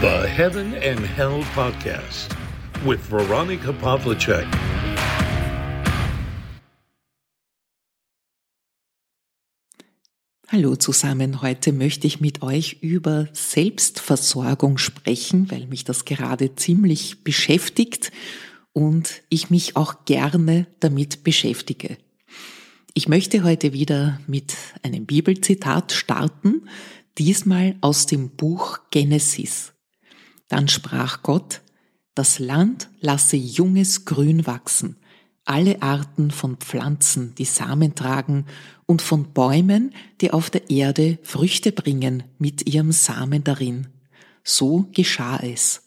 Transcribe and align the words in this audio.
The 0.00 0.26
Heaven 0.26 0.72
and 0.76 0.98
Hell 1.00 1.44
Podcast 1.54 2.34
with 2.86 3.00
Veronica 3.10 3.70
Pavlicek. 3.70 4.46
Hallo 10.48 10.76
zusammen, 10.76 11.42
heute 11.42 11.74
möchte 11.74 12.06
ich 12.06 12.18
mit 12.18 12.40
euch 12.40 12.78
über 12.80 13.28
Selbstversorgung 13.34 14.78
sprechen, 14.78 15.50
weil 15.50 15.66
mich 15.66 15.84
das 15.84 16.06
gerade 16.06 16.54
ziemlich 16.54 17.22
beschäftigt 17.22 18.10
und 18.72 19.20
ich 19.28 19.50
mich 19.50 19.76
auch 19.76 20.06
gerne 20.06 20.66
damit 20.80 21.24
beschäftige. 21.24 21.98
Ich 22.94 23.06
möchte 23.06 23.44
heute 23.44 23.74
wieder 23.74 24.18
mit 24.26 24.56
einem 24.82 25.04
Bibelzitat 25.04 25.92
starten, 25.92 26.70
diesmal 27.18 27.76
aus 27.82 28.06
dem 28.06 28.30
Buch 28.30 28.78
Genesis. 28.90 29.74
Dann 30.50 30.68
sprach 30.68 31.22
Gott, 31.22 31.62
das 32.14 32.40
Land 32.40 32.90
lasse 33.00 33.36
junges 33.36 34.04
Grün 34.04 34.46
wachsen, 34.46 34.96
alle 35.44 35.80
Arten 35.80 36.32
von 36.32 36.56
Pflanzen, 36.56 37.34
die 37.36 37.44
Samen 37.44 37.94
tragen, 37.94 38.44
und 38.84 39.00
von 39.00 39.32
Bäumen, 39.32 39.94
die 40.20 40.32
auf 40.32 40.50
der 40.50 40.68
Erde 40.68 41.18
Früchte 41.22 41.70
bringen 41.70 42.24
mit 42.38 42.68
ihrem 42.68 42.90
Samen 42.90 43.44
darin. 43.44 43.86
So 44.42 44.88
geschah 44.92 45.38
es. 45.38 45.84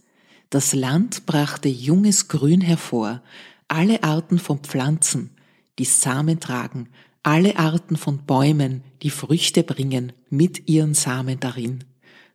Das 0.49 0.73
Land 0.73 1.25
brachte 1.25 1.67
junges 1.67 2.29
Grün 2.29 2.61
hervor, 2.61 3.21
alle 3.67 4.01
Arten 4.01 4.39
von 4.39 4.59
Pflanzen, 4.59 5.31
die 5.77 5.85
Samen 5.85 6.39
tragen, 6.39 6.87
alle 7.21 7.57
Arten 7.57 7.97
von 7.97 8.19
Bäumen, 8.25 8.81
die 9.01 9.09
Früchte 9.09 9.63
bringen 9.63 10.13
mit 10.29 10.69
ihren 10.69 10.93
Samen 10.93 11.41
darin. 11.41 11.83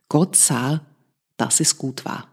Gott 0.09 0.35
sah, 0.35 0.85
dass 1.39 1.59
es 1.59 1.77
gut 1.77 2.05
war. 2.05 2.27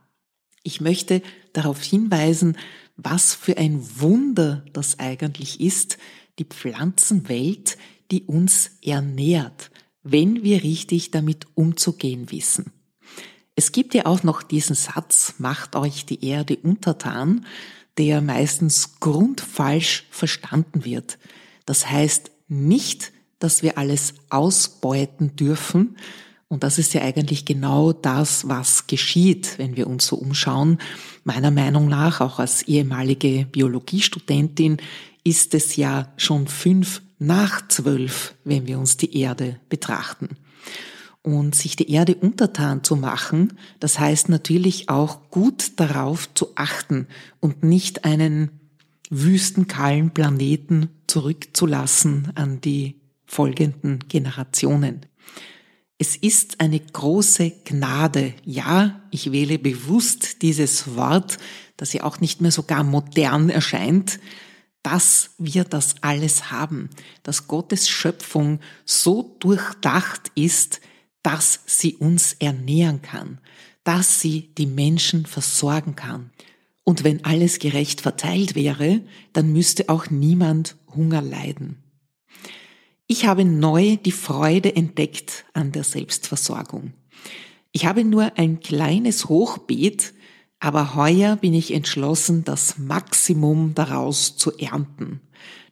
Ich 0.62 0.80
möchte 0.80 1.22
darauf 1.52 1.82
hinweisen, 1.82 2.56
was 2.96 3.34
für 3.34 3.56
ein 3.56 3.80
Wunder 4.00 4.64
das 4.72 4.98
eigentlich 4.98 5.60
ist, 5.60 5.98
die 6.38 6.44
Pflanzenwelt, 6.44 7.78
die 8.10 8.22
uns 8.22 8.72
ernährt, 8.82 9.70
wenn 10.02 10.42
wir 10.42 10.62
richtig 10.62 11.10
damit 11.10 11.46
umzugehen 11.54 12.30
wissen. 12.30 12.72
Es 13.54 13.72
gibt 13.72 13.94
ja 13.94 14.06
auch 14.06 14.22
noch 14.22 14.42
diesen 14.42 14.76
Satz, 14.76 15.34
macht 15.38 15.76
euch 15.76 16.04
die 16.04 16.24
Erde 16.24 16.56
untertan, 16.56 17.46
der 17.96 18.20
meistens 18.20 19.00
grundfalsch 19.00 20.06
verstanden 20.10 20.84
wird. 20.84 21.18
Das 21.64 21.90
heißt 21.90 22.30
nicht, 22.48 23.12
dass 23.38 23.62
wir 23.62 23.78
alles 23.78 24.14
ausbeuten 24.30 25.36
dürfen, 25.36 25.96
und 26.48 26.62
das 26.62 26.78
ist 26.78 26.94
ja 26.94 27.02
eigentlich 27.02 27.44
genau 27.44 27.92
das, 27.92 28.48
was 28.48 28.86
geschieht, 28.86 29.58
wenn 29.58 29.76
wir 29.76 29.88
uns 29.88 30.06
so 30.06 30.16
umschauen. 30.16 30.78
Meiner 31.24 31.50
Meinung 31.50 31.88
nach, 31.88 32.20
auch 32.20 32.38
als 32.38 32.62
ehemalige 32.62 33.46
Biologiestudentin, 33.50 34.76
ist 35.24 35.54
es 35.54 35.74
ja 35.74 36.12
schon 36.16 36.46
fünf 36.46 37.02
nach 37.18 37.66
zwölf, 37.66 38.34
wenn 38.44 38.68
wir 38.68 38.78
uns 38.78 38.96
die 38.96 39.18
Erde 39.18 39.58
betrachten. 39.68 40.36
Und 41.22 41.56
sich 41.56 41.74
die 41.74 41.90
Erde 41.90 42.14
untertan 42.14 42.84
zu 42.84 42.94
machen, 42.94 43.54
das 43.80 43.98
heißt 43.98 44.28
natürlich 44.28 44.88
auch 44.88 45.28
gut 45.30 45.80
darauf 45.80 46.32
zu 46.34 46.50
achten 46.54 47.08
und 47.40 47.64
nicht 47.64 48.04
einen 48.04 48.60
wüstenkahlen 49.10 50.12
Planeten 50.12 50.90
zurückzulassen 51.08 52.30
an 52.36 52.60
die 52.60 53.00
folgenden 53.24 53.98
Generationen. 54.08 55.06
Es 55.98 56.14
ist 56.14 56.60
eine 56.60 56.78
große 56.78 57.50
Gnade. 57.64 58.34
Ja, 58.44 59.00
ich 59.10 59.32
wähle 59.32 59.58
bewusst 59.58 60.42
dieses 60.42 60.94
Wort, 60.94 61.38
das 61.78 61.94
ja 61.94 62.04
auch 62.04 62.20
nicht 62.20 62.40
mehr 62.42 62.50
so 62.50 62.64
gar 62.64 62.84
modern 62.84 63.48
erscheint, 63.48 64.20
dass 64.82 65.30
wir 65.38 65.64
das 65.64 65.96
alles 66.02 66.50
haben, 66.50 66.90
dass 67.22 67.48
Gottes 67.48 67.88
Schöpfung 67.88 68.60
so 68.84 69.36
durchdacht 69.40 70.30
ist, 70.34 70.80
dass 71.22 71.60
sie 71.66 71.96
uns 71.96 72.34
ernähren 72.34 73.02
kann, 73.02 73.38
dass 73.82 74.20
sie 74.20 74.54
die 74.58 74.66
Menschen 74.66 75.26
versorgen 75.26 75.96
kann. 75.96 76.30
Und 76.84 77.02
wenn 77.02 77.24
alles 77.24 77.58
gerecht 77.58 78.02
verteilt 78.02 78.54
wäre, 78.54 79.00
dann 79.32 79.52
müsste 79.52 79.88
auch 79.88 80.08
niemand 80.10 80.76
Hunger 80.94 81.20
leiden. 81.20 81.82
Ich 83.08 83.24
habe 83.26 83.44
neu 83.44 83.96
die 83.96 84.12
Freude 84.12 84.74
entdeckt 84.74 85.44
an 85.52 85.70
der 85.70 85.84
Selbstversorgung. 85.84 86.92
Ich 87.70 87.86
habe 87.86 88.04
nur 88.04 88.32
ein 88.36 88.58
kleines 88.58 89.28
Hochbeet, 89.28 90.12
aber 90.58 90.96
heuer 90.96 91.36
bin 91.36 91.54
ich 91.54 91.72
entschlossen, 91.72 92.42
das 92.42 92.78
Maximum 92.78 93.74
daraus 93.74 94.36
zu 94.36 94.56
ernten. 94.58 95.20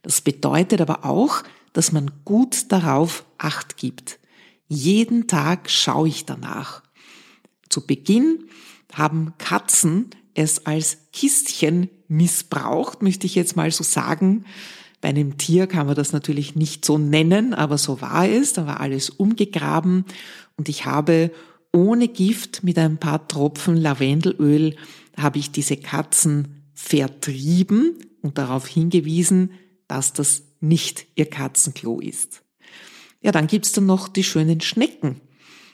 Das 0.01 0.21
bedeutet 0.21 0.79
aber 0.79 1.03
auch, 1.03 1.43
dass 1.73 1.91
man 1.91 2.11
gut 2.23 2.71
darauf 2.71 3.25
Acht 3.37 3.75
gibt. 3.75 4.19
Jeden 4.69 5.27
Tag 5.27 5.69
schaue 5.69 6.07
ich 6.07 6.25
danach. 6.25 6.83
Zu 7.67 7.85
Beginn 7.85 8.45
haben 8.93 9.33
Katzen 9.37 10.09
es 10.35 10.65
als 10.65 10.97
Kistchen 11.11 11.89
missbraucht, 12.07 13.01
möchte 13.01 13.25
ich 13.25 13.35
jetzt 13.35 13.55
mal 13.55 13.71
so 13.71 13.83
sagen. 13.83 14.45
Bei 15.01 15.09
einem 15.09 15.37
Tier 15.37 15.67
kann 15.67 15.87
man 15.87 15.95
das 15.95 16.13
natürlich 16.13 16.55
nicht 16.55 16.85
so 16.85 16.97
nennen, 16.97 17.53
aber 17.53 17.77
so 17.77 18.01
war 18.01 18.27
es. 18.27 18.53
Da 18.53 18.65
war 18.65 18.79
alles 18.79 19.09
umgegraben 19.09 20.05
und 20.57 20.69
ich 20.69 20.85
habe 20.85 21.31
ohne 21.73 22.07
Gift 22.07 22.63
mit 22.63 22.77
ein 22.79 22.97
paar 22.97 23.27
Tropfen 23.27 23.75
Lavendelöl 23.75 24.75
habe 25.17 25.39
ich 25.39 25.51
diese 25.51 25.77
Katzen 25.77 26.63
vertrieben 26.73 27.95
und 28.21 28.37
darauf 28.37 28.67
hingewiesen, 28.67 29.51
dass 29.87 30.13
das 30.13 30.43
nicht 30.59 31.05
ihr 31.15 31.29
Katzenklo 31.29 31.99
ist. 31.99 32.43
Ja, 33.21 33.31
dann 33.31 33.47
gibt's 33.47 33.71
dann 33.71 33.85
noch 33.85 34.07
die 34.07 34.23
schönen 34.23 34.61
Schnecken. 34.61 35.21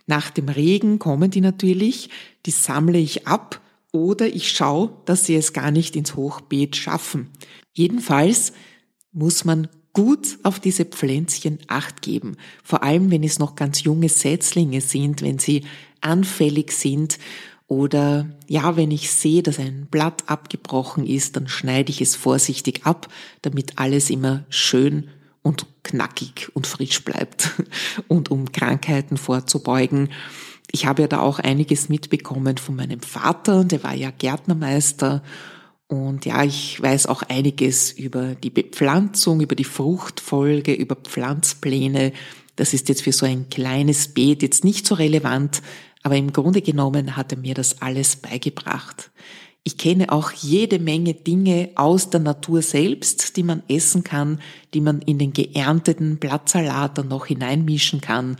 Nach 0.07 0.29
dem 0.29 0.49
Regen 0.49 0.99
kommen 0.99 1.31
die 1.31 1.41
natürlich, 1.41 2.09
die 2.45 2.51
sammle 2.51 2.97
ich 2.97 3.27
ab 3.27 3.61
oder 3.91 4.27
ich 4.27 4.51
schaue, 4.51 4.91
dass 5.05 5.25
sie 5.25 5.35
es 5.35 5.53
gar 5.53 5.71
nicht 5.71 5.95
ins 5.95 6.15
Hochbeet 6.15 6.75
schaffen. 6.75 7.29
Jedenfalls 7.73 8.53
muss 9.11 9.45
man 9.45 9.67
gut 9.93 10.39
auf 10.43 10.59
diese 10.59 10.85
Pflänzchen 10.85 11.59
acht 11.67 12.01
geben. 12.01 12.37
Vor 12.63 12.83
allem, 12.83 13.11
wenn 13.11 13.23
es 13.23 13.39
noch 13.39 13.55
ganz 13.55 13.83
junge 13.83 14.09
Setzlinge 14.09 14.81
sind, 14.81 15.21
wenn 15.21 15.39
sie 15.39 15.65
anfällig 15.99 16.71
sind 16.71 17.19
oder 17.67 18.29
ja, 18.47 18.75
wenn 18.75 18.91
ich 18.91 19.11
sehe, 19.11 19.43
dass 19.43 19.59
ein 19.59 19.87
Blatt 19.89 20.23
abgebrochen 20.27 21.05
ist, 21.05 21.35
dann 21.35 21.47
schneide 21.47 21.91
ich 21.91 22.01
es 22.01 22.15
vorsichtig 22.15 22.85
ab, 22.85 23.07
damit 23.41 23.79
alles 23.79 24.09
immer 24.09 24.45
schön 24.49 25.09
und 25.41 25.65
knackig 25.83 26.49
und 26.53 26.67
frisch 26.67 27.03
bleibt 27.03 27.51
und 28.07 28.29
um 28.31 28.51
Krankheiten 28.51 29.17
vorzubeugen. 29.17 30.09
Ich 30.71 30.85
habe 30.85 31.01
ja 31.01 31.07
da 31.07 31.19
auch 31.19 31.39
einiges 31.39 31.89
mitbekommen 31.89 32.57
von 32.57 32.75
meinem 32.75 33.01
Vater, 33.01 33.65
der 33.65 33.83
war 33.83 33.93
ja 33.93 34.11
Gärtnermeister 34.11 35.21
und 35.91 36.25
ja, 36.25 36.41
ich 36.45 36.81
weiß 36.81 37.07
auch 37.07 37.21
einiges 37.23 37.91
über 37.91 38.33
die 38.33 38.49
Bepflanzung, 38.49 39.41
über 39.41 39.55
die 39.55 39.65
Fruchtfolge, 39.65 40.71
über 40.73 40.95
Pflanzpläne. 40.95 42.13
Das 42.55 42.73
ist 42.73 42.87
jetzt 42.87 43.01
für 43.01 43.11
so 43.11 43.25
ein 43.25 43.49
kleines 43.49 44.07
Beet 44.07 44.41
jetzt 44.41 44.63
nicht 44.63 44.87
so 44.87 44.95
relevant, 44.95 45.61
aber 46.01 46.15
im 46.15 46.31
Grunde 46.31 46.61
genommen 46.61 47.17
hat 47.17 47.33
er 47.33 47.39
mir 47.39 47.55
das 47.55 47.81
alles 47.81 48.15
beigebracht. 48.15 49.11
Ich 49.63 49.77
kenne 49.77 50.13
auch 50.13 50.31
jede 50.31 50.79
Menge 50.79 51.13
Dinge 51.13 51.71
aus 51.75 52.09
der 52.09 52.21
Natur 52.21 52.61
selbst, 52.61 53.35
die 53.35 53.43
man 53.43 53.61
essen 53.67 54.05
kann, 54.05 54.39
die 54.73 54.79
man 54.79 55.01
in 55.01 55.17
den 55.17 55.33
geernteten 55.33 56.19
Blattsalat 56.19 56.99
dann 56.99 57.09
noch 57.09 57.25
hineinmischen 57.25 57.99
kann. 57.99 58.37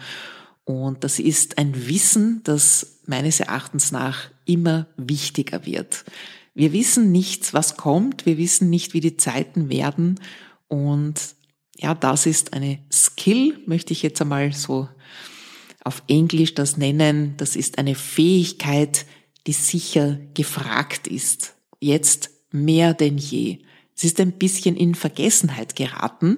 Und 0.64 1.04
das 1.04 1.20
ist 1.20 1.58
ein 1.58 1.90
Wissen, 1.90 2.40
das 2.46 3.02
meines 3.08 3.42
Erachtens 3.42 3.92
nach 3.92 4.30
immer 4.46 4.88
wichtiger 4.96 5.66
wird. 5.66 6.06
Wir 6.54 6.74
wissen 6.74 7.12
nichts, 7.12 7.54
was 7.54 7.78
kommt. 7.78 8.26
Wir 8.26 8.38
wissen 8.38 8.70
nicht, 8.70 8.94
wie 8.94 9.00
die 9.00 9.18
Zeiten 9.18 9.70
werden. 9.70 10.20
Und 10.68 11.36
ja, 11.78 11.94
das 11.96 12.26
ist 12.26 12.54
eine 12.54 12.80
Skill, 12.92 13.60
möchte 13.66 13.94
ich 13.94 14.04
jetzt 14.04 14.22
einmal 14.22 14.54
so 14.54 14.88
auf 15.84 16.04
Englisch 16.08 16.54
das 16.54 16.78
nennen. 16.78 17.36
Das 17.38 17.56
ist 17.56 17.78
eine 17.78 17.96
Fähigkeit, 17.96 19.06
die 19.48 19.54
sicher 19.54 20.20
gefragt 20.34 21.08
ist. 21.08 21.56
Jetzt 21.80 22.30
mehr 22.52 22.94
denn 22.94 23.18
je. 23.18 23.60
Es 23.96 24.04
ist 24.04 24.20
ein 24.20 24.34
bisschen 24.34 24.76
in 24.76 24.94
Vergessenheit 24.94 25.76
geraten, 25.76 26.38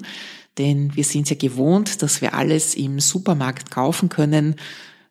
denn 0.58 0.96
wir 0.96 1.04
sind 1.04 1.30
ja 1.30 1.36
gewohnt, 1.36 2.02
dass 2.02 2.22
wir 2.22 2.34
alles 2.34 2.76
im 2.76 3.00
Supermarkt 3.00 3.72
kaufen 3.72 4.10
können 4.10 4.56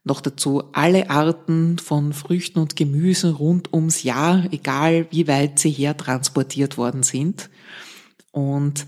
noch 0.05 0.21
dazu 0.21 0.65
alle 0.73 1.11
Arten 1.11 1.79
von 1.79 2.13
Früchten 2.13 2.59
und 2.59 2.77
Gemüsen 2.77 3.33
rund 3.33 3.73
ums 3.73 4.03
Jahr, 4.03 4.45
egal 4.51 5.07
wie 5.11 5.29
weit 5.29 5.59
sie 5.59 5.71
hertransportiert 5.71 6.77
worden 6.77 7.03
sind. 7.03 7.51
Und 8.33 8.87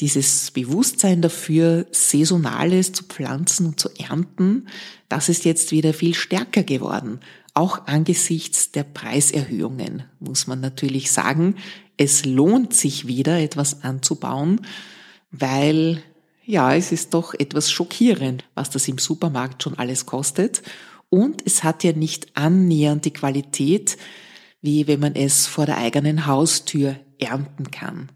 Dieses 0.00 0.52
Bewusstsein 0.52 1.22
dafür, 1.22 1.86
Saisonales 1.90 2.92
zu 2.92 3.02
pflanzen 3.04 3.66
und 3.66 3.80
zu 3.80 3.88
ernten, 3.98 4.68
das 5.08 5.28
ist 5.28 5.44
jetzt 5.44 5.72
wieder 5.72 5.92
viel 5.92 6.14
stärker 6.14 6.62
geworden. 6.62 7.18
Auch 7.52 7.86
angesichts 7.88 8.70
der 8.70 8.84
Preiserhöhungen 8.84 10.04
muss 10.20 10.46
man 10.46 10.60
natürlich 10.60 11.10
sagen, 11.10 11.56
es 11.96 12.24
lohnt 12.24 12.74
sich 12.74 13.08
wieder 13.08 13.40
etwas 13.40 13.82
anzubauen, 13.82 14.60
weil 15.32 16.00
ja, 16.48 16.74
es 16.74 16.92
ist 16.92 17.12
doch 17.12 17.34
etwas 17.34 17.70
schockierend, 17.70 18.42
was 18.54 18.70
das 18.70 18.88
im 18.88 18.96
Supermarkt 18.96 19.62
schon 19.62 19.78
alles 19.78 20.06
kostet. 20.06 20.62
Und 21.10 21.42
es 21.44 21.62
hat 21.62 21.84
ja 21.84 21.92
nicht 21.92 22.34
annähernd 22.38 23.04
die 23.04 23.12
Qualität, 23.12 23.98
wie 24.62 24.86
wenn 24.86 24.98
man 24.98 25.14
es 25.14 25.46
vor 25.46 25.66
der 25.66 25.76
eigenen 25.76 26.24
Haustür 26.26 26.96
ernten 27.18 27.70
kann. 27.70 28.08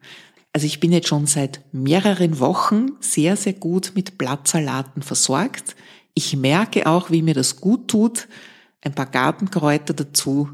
Also 0.55 0.67
ich 0.67 0.81
bin 0.81 0.93
jetzt 0.93 1.09
schon 1.09 1.27
seit 1.27 1.61
mehreren 1.73 2.39
Wochen 2.41 2.93
sehr, 3.01 3.37
sehr 3.37 3.53
gut 3.53 3.93
mit 3.95 4.17
Blattsalaten 4.17 5.03
versorgt. 5.03 5.77
Ich 6.15 6.35
merke 6.35 6.87
auch, 6.87 7.11
wie 7.11 7.21
mir 7.21 7.35
das 7.35 7.61
gut 7.61 7.89
tut. 7.89 8.29
Ein 8.81 8.95
paar 8.95 9.07
Gartenkräuter 9.11 9.93
dazu. 9.93 10.49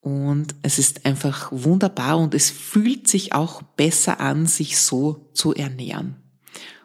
Und 0.00 0.54
es 0.62 0.78
ist 0.78 1.04
einfach 1.04 1.52
wunderbar 1.52 2.18
und 2.18 2.34
es 2.34 2.48
fühlt 2.48 3.08
sich 3.08 3.34
auch 3.34 3.60
besser 3.60 4.20
an, 4.20 4.46
sich 4.46 4.78
so 4.78 5.28
zu 5.34 5.54
ernähren. 5.54 6.19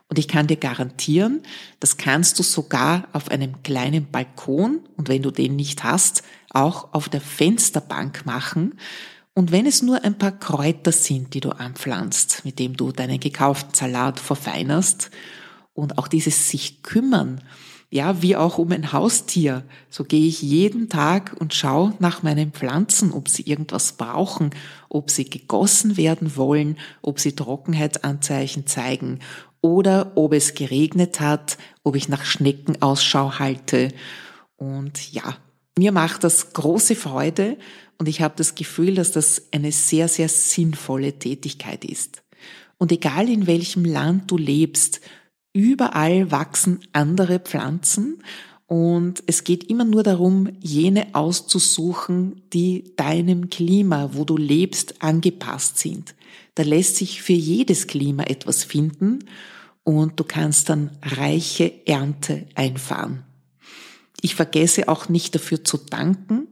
Und 0.07 0.19
ich 0.19 0.27
kann 0.27 0.47
dir 0.47 0.57
garantieren, 0.57 1.41
das 1.79 1.97
kannst 1.97 2.37
du 2.37 2.43
sogar 2.43 3.07
auf 3.11 3.29
einem 3.31 3.63
kleinen 3.63 4.11
Balkon 4.11 4.81
und 4.97 5.09
wenn 5.09 5.23
du 5.23 5.31
den 5.31 5.55
nicht 5.55 5.83
hast, 5.83 6.23
auch 6.51 6.93
auf 6.93 7.09
der 7.09 7.21
Fensterbank 7.21 8.25
machen. 8.25 8.79
Und 9.33 9.51
wenn 9.51 9.65
es 9.65 9.81
nur 9.81 10.03
ein 10.03 10.17
paar 10.17 10.31
Kräuter 10.31 10.91
sind, 10.91 11.33
die 11.33 11.41
du 11.41 11.49
anpflanzt, 11.49 12.45
mit 12.45 12.59
dem 12.59 12.77
du 12.77 12.91
deinen 12.91 13.19
gekauften 13.19 13.73
Salat 13.73 14.19
verfeinerst 14.19 15.09
und 15.73 15.97
auch 15.97 16.07
dieses 16.07 16.49
sich 16.49 16.83
kümmern, 16.83 17.41
ja, 17.89 18.21
wie 18.21 18.35
auch 18.35 18.57
um 18.57 18.71
ein 18.71 18.91
Haustier. 18.91 19.63
So 19.89 20.03
gehe 20.03 20.27
ich 20.27 20.41
jeden 20.41 20.89
Tag 20.89 21.35
und 21.39 21.53
schaue 21.53 21.93
nach 21.99 22.23
meinen 22.23 22.51
Pflanzen, 22.51 23.11
ob 23.11 23.29
sie 23.29 23.43
irgendwas 23.43 23.93
brauchen, 23.93 24.49
ob 24.89 25.11
sie 25.11 25.29
gegossen 25.29 25.97
werden 25.97 26.35
wollen, 26.35 26.77
ob 27.01 27.19
sie 27.19 27.33
Trockenheitsanzeichen 27.33 28.67
zeigen 28.67 29.19
oder 29.61 30.11
ob 30.15 30.33
es 30.33 30.53
geregnet 30.53 31.19
hat, 31.19 31.57
ob 31.83 31.95
ich 31.95 32.09
nach 32.09 32.25
Schnecken 32.25 32.81
Ausschau 32.81 33.39
halte. 33.39 33.89
Und 34.57 35.11
ja, 35.11 35.37
mir 35.77 35.91
macht 35.91 36.23
das 36.23 36.53
große 36.53 36.95
Freude 36.95 37.57
und 37.97 38.07
ich 38.07 38.21
habe 38.21 38.33
das 38.37 38.55
Gefühl, 38.55 38.95
dass 38.95 39.11
das 39.11 39.43
eine 39.51 39.71
sehr, 39.71 40.07
sehr 40.07 40.29
sinnvolle 40.29 41.13
Tätigkeit 41.13 41.85
ist. 41.85 42.23
Und 42.77 42.91
egal 42.91 43.29
in 43.29 43.47
welchem 43.47 43.85
Land 43.85 44.29
du 44.29 44.37
lebst, 44.37 45.01
überall 45.55 46.31
wachsen 46.31 46.81
andere 46.91 47.39
Pflanzen 47.39 48.21
und 48.67 49.23
es 49.25 49.45
geht 49.45 49.63
immer 49.69 49.85
nur 49.85 50.03
darum, 50.03 50.49
jene 50.59 51.15
auszusuchen, 51.15 52.41
die 52.51 52.93
deinem 52.97 53.49
Klima, 53.49 54.09
wo 54.13 54.25
du 54.25 54.35
lebst, 54.35 55.01
angepasst 55.01 55.77
sind. 55.77 56.13
Da 56.55 56.63
lässt 56.63 56.97
sich 56.97 57.21
für 57.21 57.33
jedes 57.33 57.87
Klima 57.87 58.23
etwas 58.23 58.65
finden 58.65 59.19
und 59.83 60.19
du 60.19 60.25
kannst 60.25 60.67
dann 60.67 60.91
reiche 61.01 61.87
Ernte 61.87 62.47
einfahren. 62.55 63.23
Ich 64.21 64.35
vergesse 64.35 64.89
auch 64.89 65.07
nicht 65.07 65.35
dafür 65.35 65.63
zu 65.63 65.77
danken, 65.77 66.47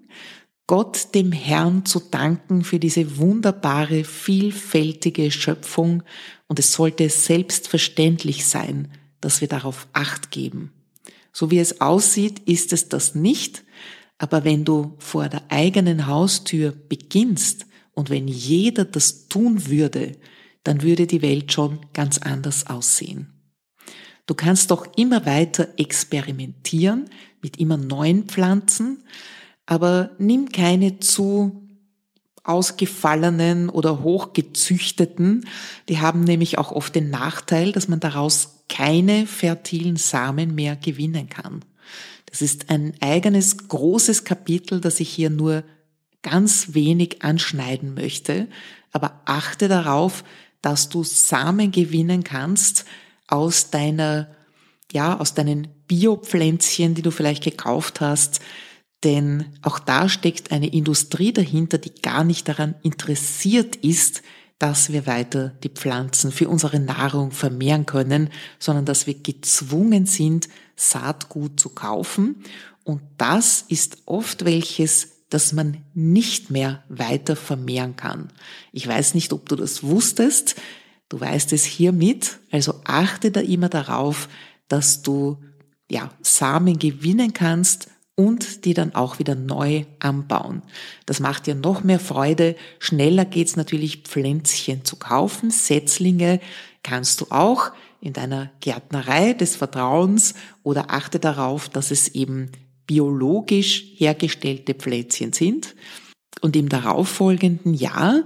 Gott 0.74 1.14
dem 1.14 1.32
Herrn 1.32 1.86
zu 1.86 2.00
danken 2.00 2.64
für 2.64 2.80
diese 2.80 3.20
wunderbare, 3.20 4.04
vielfältige 4.04 5.30
Schöpfung 5.30 6.02
und 6.48 6.58
es 6.58 6.74
sollte 6.74 7.10
selbstverständlich 7.10 8.48
sein, 8.48 8.92
dass 9.22 9.40
wir 9.40 9.48
darauf 9.48 9.88
acht 9.94 10.32
geben. 10.32 10.74
So 11.32 11.52
wie 11.52 11.60
es 11.60 11.80
aussieht, 11.80 12.40
ist 12.48 12.74
es 12.74 12.90
das 12.90 13.14
nicht, 13.14 13.64
aber 14.18 14.46
wenn 14.46 14.66
du 14.66 14.96
vor 14.98 15.30
der 15.30 15.44
eigenen 15.50 16.08
Haustür 16.08 16.72
beginnst 16.72 17.68
und 17.92 18.10
wenn 18.10 18.28
jeder 18.28 18.84
das 18.84 19.28
tun 19.28 19.68
würde, 19.68 20.14
dann 20.64 20.82
würde 20.82 21.06
die 21.06 21.22
Welt 21.22 21.54
schon 21.54 21.82
ganz 21.94 22.18
anders 22.18 22.66
aussehen. 22.66 23.32
Du 24.26 24.34
kannst 24.34 24.72
doch 24.72 24.88
immer 24.98 25.28
weiter 25.28 25.68
experimentieren 25.78 27.12
mit 27.44 27.58
immer 27.58 27.78
neuen 27.78 28.24
Pflanzen, 28.24 29.04
aber 29.66 30.12
nimm 30.18 30.50
keine 30.50 31.00
zu 31.00 31.64
ausgefallenen 32.44 33.70
oder 33.70 34.04
hochgezüchteten. 34.04 35.48
Die 35.88 36.00
haben 36.00 36.24
nämlich 36.24 36.58
auch 36.58 36.72
oft 36.72 36.94
den 36.94 37.10
Nachteil, 37.10 37.72
dass 37.72 37.88
man 37.88 38.02
daraus 38.02 38.66
keine 38.68 39.26
fertilen 39.26 39.96
Samen 39.96 40.54
mehr 40.54 40.76
gewinnen 40.76 41.30
kann. 41.30 41.64
Das 42.26 42.42
ist 42.42 42.70
ein 42.70 42.94
eigenes 43.00 43.70
großes 43.70 44.24
Kapitel, 44.24 44.82
das 44.82 45.00
ich 45.00 45.10
hier 45.10 45.30
nur 45.30 45.64
ganz 46.22 46.74
wenig 46.74 47.22
anschneiden 47.22 47.94
möchte. 47.94 48.48
Aber 48.92 49.22
achte 49.26 49.68
darauf, 49.68 50.24
dass 50.62 50.90
du 50.90 51.04
Samen 51.04 51.72
gewinnen 51.72 52.24
kannst 52.24 52.86
aus 53.28 53.70
deiner, 53.70 54.30
ja, 54.92 55.20
aus 55.20 55.34
deinen 55.34 55.68
Biopflänzchen, 55.88 56.96
die 56.96 57.02
du 57.02 57.12
vielleicht 57.12 57.44
gekauft 57.44 58.02
hast. 58.02 58.40
Denn 59.04 59.46
auch 59.62 59.80
da 59.80 60.08
steckt 60.08 60.52
eine 60.52 60.68
Industrie 60.68 61.34
dahinter, 61.34 61.78
die 61.78 61.94
gar 62.02 62.24
nicht 62.24 62.48
daran 62.48 62.76
interessiert 62.84 63.76
ist, 63.78 64.22
dass 64.60 64.94
wir 64.94 65.06
weiter 65.06 65.50
die 65.64 65.70
Pflanzen 65.70 66.32
für 66.32 66.48
unsere 66.48 66.80
Nahrung 66.80 67.32
vermehren 67.32 67.86
können, 67.86 68.30
sondern 68.60 68.86
dass 68.86 69.08
wir 69.08 69.16
gezwungen 69.16 70.06
sind, 70.06 70.48
Saatgut 70.78 71.60
zu 71.60 71.70
kaufen. 71.70 72.44
Und 72.86 73.02
das 73.18 73.66
ist 73.68 73.98
oft 74.06 74.46
welches, 74.46 75.26
das 75.30 75.52
man 75.52 75.84
nicht 75.94 76.50
mehr 76.50 76.84
weiter 76.88 77.36
vermehren 77.36 77.98
kann. 77.98 78.30
Ich 78.72 78.88
weiß 78.88 79.16
nicht, 79.16 79.34
ob 79.34 79.50
du 79.50 79.58
das 79.58 79.84
wusstest. 79.84 80.56
Du 81.10 81.20
weißt 81.20 81.52
es 81.52 81.66
hiermit. 81.66 82.40
Also 82.52 82.82
achte 82.86 83.32
da 83.32 83.42
immer 83.42 83.68
darauf, 83.68 84.30
dass 84.70 85.02
du 85.02 85.44
ja, 85.92 86.10
Samen 86.22 86.80
gewinnen 86.80 87.34
kannst 87.34 87.90
und 88.16 88.66
die 88.66 88.74
dann 88.74 88.94
auch 88.94 89.20
wieder 89.20 89.36
neu 89.36 89.86
anbauen. 90.00 90.62
Das 91.06 91.20
macht 91.20 91.48
dir 91.48 91.56
noch 91.56 91.84
mehr 91.84 92.00
Freude. 92.00 92.56
Schneller 92.80 93.26
geht's 93.26 93.56
natürlich, 93.56 94.04
Pflänzchen 94.04 94.86
zu 94.86 94.98
kaufen. 94.98 95.50
Setzlinge 95.50 96.40
kannst 96.84 97.22
du 97.22 97.28
auch 97.30 97.72
in 98.02 98.14
deiner 98.14 98.52
Gärtnerei 98.60 99.34
des 99.34 99.56
Vertrauens 99.56 100.36
oder 100.62 100.92
achte 100.92 101.20
darauf, 101.20 101.70
dass 101.70 101.90
es 101.90 102.10
eben 102.10 102.52
biologisch 102.86 103.86
hergestellte 103.96 104.74
Plätzchen 104.74 105.34
sind. 105.34 105.76
Und 106.42 106.56
im 106.56 106.68
darauffolgenden 106.68 107.74
Jahr, 107.74 108.24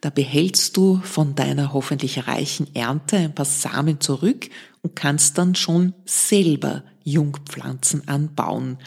da 0.00 0.10
behältst 0.10 0.76
du 0.76 1.00
von 1.02 1.34
deiner 1.34 1.72
hoffentlich 1.72 2.26
reichen 2.26 2.74
Ernte 2.74 3.16
ein 3.16 3.34
paar 3.34 3.44
Samen 3.46 4.00
zurück 4.00 4.48
und 4.82 4.96
kannst 4.96 5.38
dann 5.38 5.54
schon 5.54 5.94
selber 6.04 6.82
Jungpflanzen 7.10 8.08
anbauen. 8.08 8.78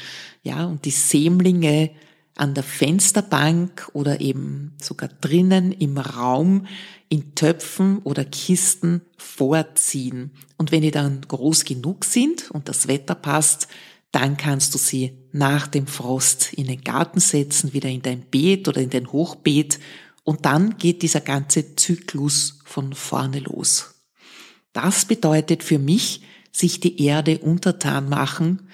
Ja, 0.42 0.66
und 0.66 0.86
die 0.86 0.92
Sämlinge 0.92 1.92
an 2.36 2.54
der 2.54 2.64
Fensterbank 2.64 3.90
oder 3.94 4.22
eben 4.22 4.74
sogar 4.82 5.10
drinnen 5.22 5.72
im 5.72 5.98
Raum 5.98 6.66
in 7.10 7.36
Töpfen 7.36 8.00
oder 8.00 8.26
Kisten 8.26 9.02
vorziehen. 9.18 10.32
Und 10.58 10.72
wenn 10.72 10.82
die 10.82 10.92
dann 10.92 11.22
groß 11.22 11.66
genug 11.66 12.06
sind 12.06 12.50
und 12.50 12.70
das 12.70 12.88
Wetter 12.88 13.16
passt, 13.16 13.68
dann 14.12 14.38
kannst 14.38 14.74
du 14.74 14.78
sie 14.78 15.18
nach 15.32 15.68
dem 15.68 15.88
Frost 15.88 16.54
in 16.54 16.68
den 16.68 16.82
Garten 16.82 17.20
setzen, 17.20 17.74
wieder 17.74 17.90
in 17.90 18.02
dein 18.02 18.22
Beet 18.22 18.68
oder 18.68 18.82
in 18.82 18.90
dein 18.90 19.12
Hochbeet 19.12 19.80
und 20.24 20.46
dann 20.46 20.78
geht 20.78 21.02
dieser 21.02 21.22
ganze 21.22 21.76
Zyklus 21.76 22.60
von 22.64 22.94
vorne 22.94 23.40
los. 23.40 23.96
Das 24.72 25.06
bedeutet 25.06 25.64
für 25.64 25.80
mich, 25.80 26.22
sich 26.56 26.80
die 26.80 27.04
Erde 27.04 27.40
untertan 27.40 28.08
machen, 28.08 28.70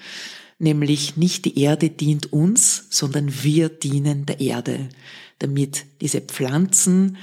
nämlich 0.58 1.16
nicht 1.16 1.44
die 1.46 1.58
Erde 1.58 1.90
dient 1.90 2.32
uns, 2.32 2.86
sondern 2.90 3.42
wir 3.42 3.68
dienen 3.68 4.26
der 4.26 4.40
Erde, 4.40 4.88
damit 5.38 5.86
diese 6.00 6.20
Pflanzen, 6.20 7.16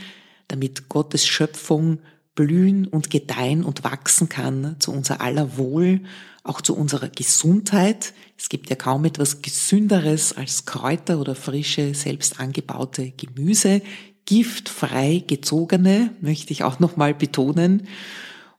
damit 0.48 0.90
Gottes 0.90 1.26
Schöpfung 1.26 2.00
blühen 2.36 2.88
und 2.88 3.10
gedeihen 3.10 3.64
und 3.64 3.84
wachsen 3.84 4.30
kann 4.30 4.76
zu 4.80 4.92
unser 4.92 5.22
aller 5.22 5.58
Wohl 5.58 6.02
auch 6.48 6.62
zu 6.62 6.76
unserer 6.76 7.10
Gesundheit. 7.10 8.14
Es 8.38 8.50
gibt 8.50 8.70
ja 8.70 8.76
kaum 8.76 9.06
etwas 9.06 9.42
Gesünderes 9.42 10.34
als 10.34 10.66
Kräuter 10.66 11.20
oder 11.20 11.36
frische, 11.36 11.94
selbst 11.94 12.40
angebaute 12.40 13.12
Gemüse. 13.12 13.82
Giftfrei 14.26 15.24
gezogene, 15.26 16.12
möchte 16.22 16.52
ich 16.52 16.64
auch 16.64 16.80
nochmal 16.80 17.14
betonen. 17.14 17.88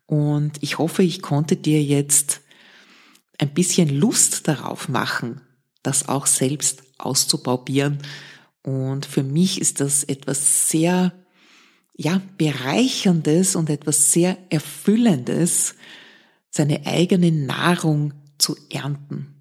Und 0.09 0.63
ich 0.63 0.79
hoffe, 0.79 1.03
ich 1.03 1.21
konnte 1.21 1.55
dir 1.55 1.83
jetzt 1.83 2.41
ein 3.37 3.53
bisschen 3.53 3.91
Lust 3.91 4.49
darauf 4.49 4.89
machen, 4.89 5.43
das 5.83 6.09
auch 6.09 6.27
selbst 6.27 6.83
auszuprobieren. 6.97 7.99
Und 8.63 9.05
für 9.05 9.23
mich 9.23 9.61
ist 9.61 9.81
das 9.81 10.05
etwas 10.05 10.71
sehr 10.71 11.13
ja, 11.95 12.23
bereicherndes 12.39 13.55
und 13.55 13.69
etwas 13.69 14.11
sehr 14.13 14.39
erfüllendes, 14.49 15.75
seine 16.51 16.87
eigene 16.87 17.31
Nahrung 17.31 18.15
zu 18.39 18.57
ernten. 18.71 19.38